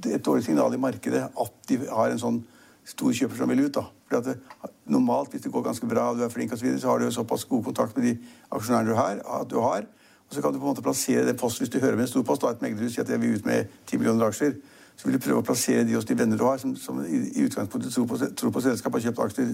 et 0.06 0.26
dårlig 0.26 0.46
signal 0.46 0.74
i 0.74 0.82
markedet 0.82 1.28
at 1.28 1.54
de 1.70 1.80
har 1.90 2.10
en 2.10 2.22
sånn 2.22 2.42
stor 2.88 3.14
kjøper 3.14 3.38
som 3.38 3.50
vil 3.52 3.66
ut. 3.68 3.74
da. 3.76 3.86
Fordi 4.08 4.18
at 4.18 4.26
det, 4.26 4.74
normalt, 4.90 5.30
hvis 5.30 5.42
det 5.46 5.52
går 5.52 5.68
ganske 5.68 5.88
bra 5.88 6.10
og 6.10 6.18
du 6.18 6.24
er 6.26 6.34
flink, 6.34 6.52
og 6.52 6.58
så, 6.58 6.66
videre, 6.66 6.80
så 6.80 6.90
har 6.90 7.00
du 7.00 7.06
jo 7.06 7.12
såpass 7.12 7.46
god 7.46 7.64
kontakt 7.64 7.98
med 7.98 8.08
de 8.08 8.18
aksjonærene 8.52 8.90
du 8.90 8.96
har. 8.96 9.22
At 9.42 9.50
du 9.50 9.60
har 9.60 9.86
og 10.30 10.36
så 10.36 10.42
kan 10.42 10.54
du 10.54 10.60
på 10.60 10.66
en 10.66 10.70
måte 10.70 10.82
plassere 10.82 11.26
den 11.26 11.38
posten 11.38 11.66
hvis 11.66 11.72
du 11.74 11.80
hører 11.80 11.96
med 11.96 12.06
en 12.06 12.08
stor 12.08 12.22
post. 12.22 12.42
da, 12.42 12.48
Et 12.48 12.62
meglerhus 12.62 12.94
sier 12.94 13.04
at 13.04 13.10
jeg 13.10 13.22
vil 13.22 13.36
ut 13.36 13.46
med 13.46 13.66
10 13.88 13.98
millioner 13.98 14.28
aksjer. 14.28 14.54
Så 14.96 15.08
vil 15.08 15.16
du 15.16 15.24
prøve 15.24 15.42
å 15.42 15.46
plassere 15.48 15.86
de 15.88 15.96
hos 15.96 16.06
de 16.06 16.18
venner 16.18 16.38
du 16.38 16.44
har, 16.44 16.58
som, 16.62 16.76
som 16.76 17.00
i, 17.02 17.22
i 17.40 17.46
utgangspunktet 17.48 17.94
tror 17.94 18.06
på, 18.06 18.18
tror 18.38 18.52
på 18.54 18.62
selskapet, 18.62 19.00
har 19.00 19.10
kjøpt 19.10 19.22
aksjer 19.26 19.50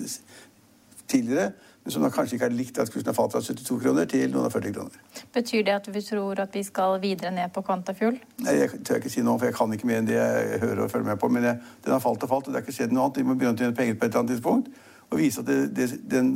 tidligere 1.07 1.53
men 1.85 1.91
som 1.91 2.01
da 2.01 2.09
kanskje 2.09 2.39
ikke 2.39 2.47
har 2.47 2.53
likt 2.57 2.79
at 2.81 2.89
kursen 2.89 3.11
har 3.11 3.13
falt 3.13 3.33
fra 3.35 3.39
72 3.45 3.75
kroner 3.83 4.07
til 4.09 4.31
noen 4.33 4.47
av 4.47 4.53
40 4.55 4.71
kroner. 4.73 5.01
Betyr 5.35 5.65
det 5.67 5.73
at 5.75 5.89
vi 5.93 6.01
tror 6.01 6.39
at 6.41 6.55
vi 6.57 6.63
skal 6.65 6.95
videre 7.03 7.29
ned 7.35 7.51
på 7.53 7.61
Quantafuel? 7.67 8.17
Nei, 8.41 8.55
jeg 8.57 8.79
tør 8.87 8.97
ikke 8.97 9.11
si 9.13 9.21
noe, 9.21 9.37
for 9.37 9.45
jeg 9.45 9.53
kan 9.59 9.75
ikke 9.75 9.89
mer 9.91 10.01
enn 10.01 10.09
det 10.09 10.15
jeg 10.17 10.63
hører 10.63 10.81
og 10.87 10.89
følger 10.89 11.11
med 11.11 11.21
på. 11.21 11.29
Men 11.35 11.45
jeg, 11.45 11.61
den 11.85 11.93
har 11.93 12.01
falt 12.01 12.25
og 12.25 12.31
falt, 12.31 12.49
og 12.49 12.55
det 12.55 12.57
har 12.57 12.65
ikke 12.65 12.75
skjedd 12.79 12.97
noe 12.97 13.05
annet. 13.05 13.21
Vi 13.21 13.27
må 13.29 13.37
begynne 13.37 13.53
å 13.53 13.61
tjene 13.61 13.77
penger 13.77 13.99
på 13.99 14.07
et 14.07 14.09
eller 14.09 14.23
annet 14.23 14.33
tidspunkt. 14.33 14.81
Og 15.11 15.21
vise 15.21 15.45
at 15.45 15.51
det, 15.51 15.59
det, 15.77 15.87
den, 16.09 16.33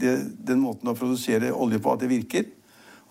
det, 0.00 0.16
den, 0.48 0.64
måten 0.64 0.88
å 0.88 0.96
produsere 0.96 1.52
olje 1.52 1.84
på, 1.84 1.92
at 1.92 2.06
det 2.06 2.12
virker. 2.14 2.48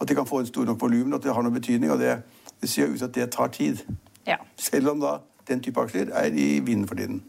At 0.02 0.10
de 0.10 0.18
kan 0.18 0.34
få 0.34 0.42
en 0.42 0.50
stor 0.50 0.66
nok 0.66 0.82
volum, 0.82 1.14
at 1.14 1.30
det 1.30 1.38
har 1.38 1.46
noen 1.46 1.62
betydning. 1.62 1.94
Og 1.94 2.02
det, 2.02 2.18
det 2.58 2.74
ser 2.74 2.90
ut 2.90 3.06
at 3.06 3.14
det 3.14 3.30
tar 3.38 3.54
tid. 3.54 3.86
Ja. 4.26 4.42
Selv 4.58 4.96
om 4.96 5.06
da 5.06 5.20
den 5.46 5.62
type 5.62 5.86
aksjer 5.86 6.10
er 6.10 6.34
i 6.34 6.56
vinden 6.58 6.90
for 6.90 6.98
tiden. 6.98 7.22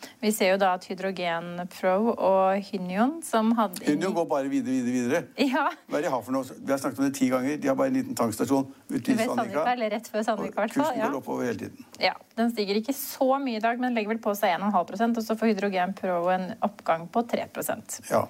Ja. 0.00 0.08
Vi 0.20 0.32
ser 0.32 0.52
jo 0.52 0.58
da 0.60 0.72
at 0.76 0.84
Hydrogen 0.88 1.62
Pro 1.72 2.12
og 2.12 2.70
Hynion 2.70 3.18
som 3.24 3.52
hadde 3.58 3.84
Hynion 3.86 4.14
går 4.16 4.26
bare 4.30 4.50
videre, 4.52 4.76
videre, 4.78 4.94
videre. 4.94 5.22
Ja. 5.50 5.66
Hva 5.86 5.98
er 5.98 6.04
det 6.04 6.08
de 6.08 6.12
har 6.14 6.24
for 6.26 6.36
noe? 6.36 6.58
Vi 6.58 6.72
har 6.72 6.80
snakket 6.82 7.02
om 7.02 7.08
det 7.08 7.14
ti 7.18 7.30
ganger. 7.32 7.56
De 7.60 7.70
har 7.70 7.78
bare 7.78 7.92
en 7.92 7.98
liten 7.98 8.18
tankstasjon 8.18 8.68
ute 8.90 9.00
i 9.00 9.16
Sandvika. 9.18 9.64
Eller 9.72 9.94
rett 9.96 10.12
før 10.12 10.24
Sandvika, 10.26 10.66
i 10.66 10.74
Kursen 10.74 11.00
går 11.00 11.18
oppover 11.20 11.50
hele 11.50 11.64
tiden. 11.64 11.90
Ja. 12.02 12.14
Den 12.38 12.52
stiger 12.54 12.80
ikke 12.80 12.96
så 12.96 13.32
mye 13.42 13.58
i 13.60 13.64
dag, 13.64 13.80
men 13.82 13.96
legger 13.96 14.14
vel 14.14 14.22
på 14.22 14.34
seg 14.38 14.56
1,5% 14.56 15.20
og 15.20 15.26
så 15.26 15.36
får 15.40 15.54
Hydrogen 15.54 15.96
Pro 15.98 16.22
en 16.32 16.50
oppgang 16.66 17.08
på 17.12 17.24
3% 17.34 18.00
ja. 18.10 18.24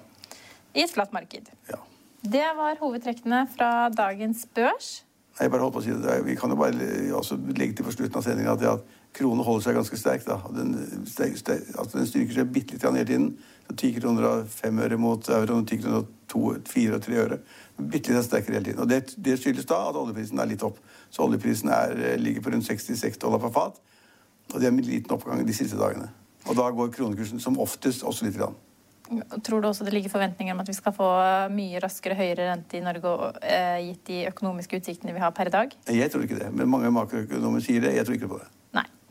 i 0.75 0.85
et 0.85 0.93
flatt 0.93 1.15
marked. 1.15 1.53
Ja. 1.71 1.79
Det 2.21 2.47
var 2.57 2.77
hovedtrekkene 2.81 3.45
fra 3.55 3.89
dagens 3.89 4.45
børs. 4.53 5.01
Jeg 5.39 5.49
bare 5.49 5.63
holdt 5.63 5.73
på 5.73 5.81
å 5.81 5.85
si 5.85 5.93
det. 5.95 6.17
Vi 6.27 6.35
kan 6.37 6.51
jo 6.53 6.57
bare 6.59 6.75
legge 6.75 7.73
til 7.77 7.87
for 7.87 7.95
slutten 7.95 8.19
av 8.19 8.25
sendinga 8.25 8.53
at 8.53 8.99
kronen 9.15 9.45
holder 9.45 9.65
seg 9.65 9.77
ganske 9.79 9.99
sterk. 9.99 10.25
da. 10.27 10.37
Den, 10.55 10.75
sterk, 11.09 11.37
sterk, 11.39 11.67
altså 11.75 11.99
den 11.99 12.07
styrker 12.09 12.37
seg 12.37 12.53
bitte 12.53 12.77
litt 12.77 12.85
hele 12.87 13.05
tiden. 13.07 13.27
Så 13.67 13.75
10 13.75 13.99
kroner 13.99 14.27
og 14.29 14.47
5 14.51 14.79
øre 14.85 14.97
mot 14.99 15.29
euroen, 15.29 15.67
10 15.67 15.83
kroner 15.83 16.01
og 16.01 16.09
2, 16.31 16.41
4 16.71 16.97
og 16.97 17.05
3 17.05 17.19
øre. 17.25 17.37
Bitte 17.81 18.15
litt 18.15 18.27
sterkere 18.27 18.59
hele 18.59 18.69
tiden. 18.69 18.81
Og 18.83 18.89
det, 18.89 19.03
det, 19.17 19.37
skyldes 19.39 19.69
da 19.69 19.83
at 19.89 19.99
oljeprisen 19.99 20.39
er 20.39 20.49
litt 20.51 20.65
opp. 20.65 20.79
Så 21.11 21.25
oljeprisen 21.27 21.71
er, 21.75 21.95
ligger 22.21 22.45
på 22.45 22.55
rundt 22.55 22.67
66 22.67 23.21
dollar 23.21 23.43
per 23.43 23.53
fat. 23.55 23.79
Og 24.51 24.59
det 24.59 24.67
er 24.67 24.73
en 24.73 24.83
liten 24.83 25.15
oppgang 25.15 25.43
de 25.47 25.55
siste 25.55 25.79
dagene. 25.79 26.09
Og 26.49 26.57
da 26.57 26.67
går 26.73 26.91
kronekursen 26.95 27.39
som 27.39 27.59
oftest 27.61 28.03
også 28.07 28.27
litt. 28.27 28.39
Grann. 28.39 28.55
Tror 29.43 29.61
du 29.61 29.67
også 29.67 29.83
det 29.83 29.93
ligger 29.93 30.13
forventninger 30.13 30.55
om 30.55 30.61
at 30.63 30.69
vi 30.71 30.75
skal 30.77 30.95
få 30.95 31.09
mye 31.51 31.81
raskere 31.83 32.15
høyere 32.15 32.47
rente 32.47 32.79
i 32.79 32.83
Norge, 32.83 33.11
eh, 33.43 33.81
gitt 33.89 34.05
de 34.07 34.23
økonomiske 34.29 34.79
utsiktene 34.79 35.13
vi 35.13 35.23
har 35.23 35.35
per 35.35 35.51
i 35.51 35.53
dag? 35.53 35.75
Jeg 35.91 36.11
tror 36.11 36.23
ikke 36.23 36.39
det, 36.39 36.47
men 36.55 36.71
mange 36.71 36.91
makroøkonomer 36.95 37.63
sier 37.63 37.83
det. 37.83 37.95
Jeg 37.97 38.07
tror 38.07 38.19
ikke 38.19 38.31
på 38.31 38.39
det. 38.39 38.47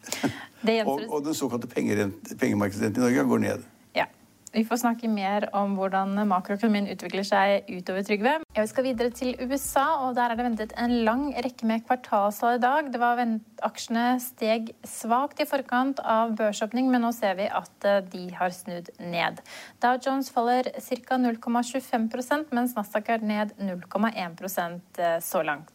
Og, 0.84 1.00
og, 1.08 1.22
den 1.24 1.32
såkalte 1.34 1.68
pengemarkedsrenten 1.72 3.00
i 3.00 3.04
Norge 3.06 3.22
går 3.30 3.38
ned. 3.46 3.62
Ja. 3.96 4.04
Vi 4.52 4.64
får 4.66 4.80
snakke 4.82 5.08
mer 5.08 5.44
om 5.54 5.76
hvordan 5.78 6.16
makroøkonomien 6.26 6.88
utvikler 6.90 7.24
seg 7.24 7.68
utover, 7.70 8.02
Trygve. 8.04 8.32
Vi 8.56 8.64
skal 8.66 8.86
videre 8.88 9.12
til 9.14 9.36
USA, 9.40 9.84
og 10.02 10.16
der 10.18 10.32
er 10.32 10.36
det 10.36 10.46
ventet 10.48 10.74
en 10.76 10.96
lang 11.06 11.28
rekke 11.46 11.68
med 11.70 11.84
kvartalssalg 11.86 12.58
i 12.58 12.62
dag. 12.64 12.90
Det 12.92 13.00
var 13.00 13.22
Aksjene 13.62 14.04
steg 14.20 14.72
svakt 14.84 15.40
i 15.40 15.46
forkant 15.46 16.02
av 16.02 16.34
børsåpning, 16.36 16.90
men 16.90 17.06
nå 17.06 17.12
ser 17.14 17.38
vi 17.38 17.46
at 17.46 17.86
eh, 17.86 18.00
de 18.10 18.24
har 18.36 18.52
snudd 18.56 18.90
ned. 18.98 19.38
Dow 19.80 19.96
Jones 20.02 20.32
faller 20.34 20.68
ca. 20.76 21.20
0,25% 21.20 22.50
mens 22.56 22.74
Nasdaq 22.76 23.12
er 23.16 23.24
ned 23.24 23.54
0,1 23.60 24.80
eh, 24.98 25.20
så 25.22 25.44
langt. 25.46 25.70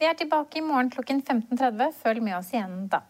Vi 0.00 0.08
er 0.08 0.16
tilbake 0.16 0.58
i 0.58 0.64
morgen 0.64 0.90
klokken 0.92 1.20
15.30. 1.22 1.92
Følg 2.00 2.24
med 2.24 2.38
oss 2.40 2.50
igjen 2.54 2.86
da. 2.92 3.04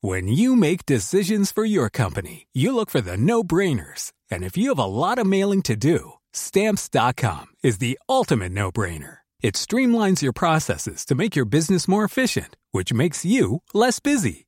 When 0.00 0.28
you 0.28 0.56
make 0.56 0.86
decisions 0.86 1.52
for 1.52 1.64
your 1.64 1.90
company, 1.90 2.46
you 2.54 2.72
look 2.72 2.88
for 2.88 3.00
the 3.00 3.16
no-brainers. 3.16 4.12
And 4.30 4.42
if 4.42 4.56
you 4.56 4.70
have 4.70 4.78
a 4.78 4.84
lot 4.84 5.18
of 5.18 5.26
mailing 5.26 5.60
to 5.62 5.76
do, 5.76 6.12
stamps.com 6.32 7.46
is 7.62 7.78
the 7.78 7.98
ultimate 8.08 8.52
no-brainer. 8.52 9.18
It 9.42 9.54
streamlines 9.54 10.22
your 10.22 10.32
processes 10.32 11.04
to 11.06 11.14
make 11.14 11.36
your 11.36 11.44
business 11.44 11.86
more 11.86 12.04
efficient, 12.04 12.56
which 12.72 12.92
makes 12.92 13.24
you 13.24 13.62
less 13.74 14.00
busy. 14.00 14.47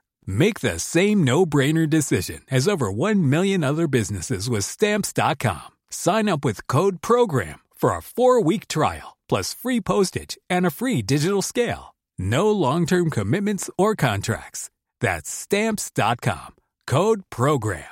Make 0.25 0.59
the 0.59 0.79
same 0.79 1.23
no-brainer 1.23 1.89
decision 1.89 2.41
as 2.51 2.67
over 2.67 2.91
1 2.91 3.29
million 3.29 3.63
other 3.63 3.87
businesses 3.87 4.49
with 4.49 4.65
stamps.com. 4.65 5.69
Sign 5.89 6.27
up 6.27 6.43
with 6.43 6.67
code 6.67 7.01
program 7.01 7.61
for 7.75 7.91
a 7.91 7.99
4-week 8.01 8.67
trial 8.67 9.17
plus 9.29 9.53
free 9.53 9.79
postage 9.79 10.37
and 10.49 10.65
a 10.65 10.71
free 10.71 11.01
digital 11.01 11.41
scale. 11.41 11.95
No 12.19 12.51
long-term 12.51 13.11
commitments 13.11 13.69
or 13.77 13.95
contracts. 13.95 14.69
That's 14.99 15.29
stamps.com. 15.29 16.55
Code 16.85 17.21
program. 17.29 17.85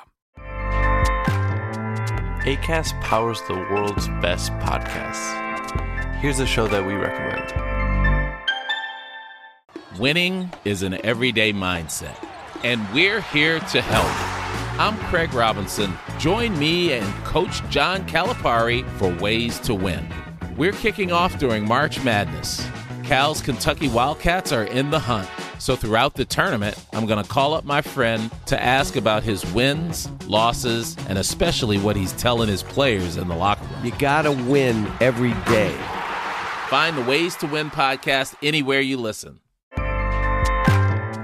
Acast 2.43 2.99
powers 3.01 3.41
the 3.47 3.53
world's 3.53 4.07
best 4.21 4.51
podcasts. 4.53 5.35
Here's 6.15 6.39
a 6.39 6.45
show 6.45 6.67
that 6.67 6.85
we 6.85 6.93
recommend. 6.93 7.68
Winning 9.99 10.49
is 10.63 10.81
an 10.81 10.93
everyday 11.05 11.51
mindset, 11.51 12.15
and 12.63 12.81
we're 12.93 13.19
here 13.19 13.59
to 13.59 13.81
help. 13.81 14.79
I'm 14.79 14.97
Craig 15.09 15.33
Robinson. 15.33 15.93
Join 16.17 16.57
me 16.57 16.93
and 16.93 17.05
Coach 17.25 17.61
John 17.69 18.07
Calipari 18.07 18.89
for 18.91 19.13
Ways 19.21 19.59
to 19.59 19.75
Win. 19.75 20.07
We're 20.55 20.71
kicking 20.71 21.11
off 21.11 21.37
during 21.37 21.67
March 21.67 22.01
Madness. 22.01 22.65
Cal's 23.03 23.41
Kentucky 23.41 23.89
Wildcats 23.89 24.53
are 24.53 24.63
in 24.63 24.89
the 24.89 24.99
hunt. 24.99 25.27
So 25.57 25.75
throughout 25.75 26.13
the 26.13 26.23
tournament, 26.23 26.81
I'm 26.93 27.05
going 27.05 27.21
to 27.21 27.29
call 27.29 27.53
up 27.53 27.65
my 27.65 27.81
friend 27.81 28.31
to 28.45 28.63
ask 28.63 28.95
about 28.95 29.23
his 29.23 29.45
wins, 29.51 30.09
losses, 30.27 30.95
and 31.09 31.17
especially 31.17 31.77
what 31.77 31.97
he's 31.97 32.13
telling 32.13 32.47
his 32.47 32.63
players 32.63 33.17
in 33.17 33.27
the 33.27 33.35
locker 33.35 33.65
room. 33.65 33.85
You 33.85 33.91
got 33.99 34.21
to 34.21 34.31
win 34.31 34.89
every 35.01 35.33
day. 35.51 35.77
Find 36.69 36.97
the 36.97 37.03
Ways 37.03 37.35
to 37.35 37.47
Win 37.47 37.69
podcast 37.69 38.35
anywhere 38.41 38.79
you 38.79 38.95
listen. 38.95 39.41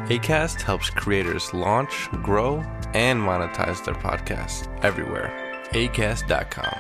ACAST 0.06 0.62
helps 0.62 0.92
creators 0.92 1.52
launch, 1.52 2.10
grow, 2.22 2.62
and 2.94 3.20
monetize 3.20 3.84
their 3.84 3.96
podcasts 3.96 4.70
everywhere. 4.84 5.32
ACAST.com. 5.74 6.78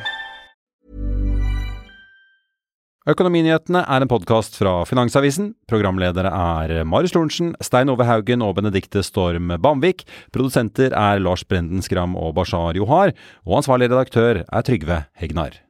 Økonominyhetene 3.10 3.82
er 3.82 4.06
en 4.06 4.10
podkast 4.10 4.58
fra 4.62 4.76
Finansavisen. 4.86 5.56
Programledere 5.70 6.30
er 6.30 6.86
Marius 6.86 7.18
Lorentzen, 7.18 7.56
Stein 7.66 7.90
Ove 7.90 8.06
Haugen 8.06 8.46
og 8.46 8.60
Benedikte 8.62 9.02
Storm 9.06 9.58
Bamvik. 9.58 10.06
Produsenter 10.34 10.94
er 10.94 11.22
Lars 11.22 11.46
Brenden 11.50 11.82
Skram 11.86 12.14
og 12.14 12.38
Bashar 12.38 12.78
Johar. 12.78 13.18
Og 13.46 13.62
ansvarlig 13.64 13.90
redaktør 13.90 14.46
er 14.46 14.66
Trygve 14.70 15.08
Hegnar. 15.18 15.65